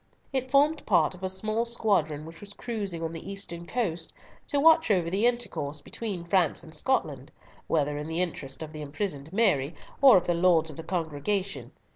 It 0.33 0.49
formed 0.49 0.83
part 0.87 1.13
of 1.13 1.21
a 1.21 1.29
small 1.29 1.63
squadron 1.63 2.25
which 2.25 2.41
was 2.41 2.53
cruising 2.53 3.03
on 3.03 3.13
the 3.13 3.31
eastern 3.31 3.67
coast 3.67 4.11
to 4.47 4.59
watch 4.59 4.89
over 4.89 5.11
the 5.11 5.27
intercourse 5.27 5.79
between 5.79 6.23
France 6.23 6.63
and 6.63 6.73
Scotland, 6.73 7.31
whether 7.67 7.99
in 7.99 8.07
the 8.07 8.19
interest 8.19 8.63
of 8.63 8.73
the 8.73 8.81
imprisoned 8.81 9.31
Mary, 9.31 9.75
or 10.01 10.17
of 10.17 10.25
the 10.25 10.33
Lords 10.33 10.71
of 10.71 10.77
the 10.77 10.83
Congregation. 10.83 11.71